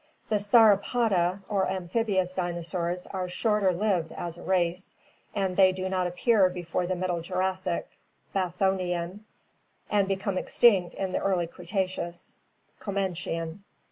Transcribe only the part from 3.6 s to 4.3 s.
lived